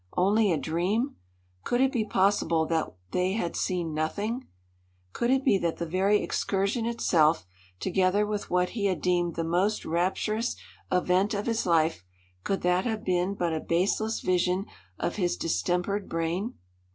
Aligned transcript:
Only 0.17 0.51
a 0.51 0.57
dream? 0.57 1.17
Could 1.63 1.79
it 1.79 1.91
be 1.91 2.03
possible 2.03 2.65
that 2.65 2.91
they 3.11 3.33
had 3.33 3.55
seen 3.55 3.93
nothing? 3.93 4.47
Could 5.13 5.29
it 5.29 5.45
be 5.45 5.59
that 5.59 5.77
the 5.77 5.85
very 5.85 6.23
excursion 6.23 6.87
itself, 6.87 7.45
together 7.79 8.25
with 8.25 8.49
what 8.49 8.69
he 8.69 8.85
had 8.85 8.99
deemed 8.99 9.35
the 9.35 9.43
most 9.43 9.85
rapturous 9.85 10.55
event 10.91 11.35
of 11.35 11.45
his 11.45 11.67
life 11.67 12.03
could 12.43 12.61
that 12.63 12.83
have 12.85 13.03
been 13.03 13.35
but 13.35 13.53
a 13.53 13.59
baseless 13.59 14.21
vision 14.21 14.65
of 14.97 15.17
his 15.17 15.37
distempered 15.37 16.09
brain? 16.09 16.55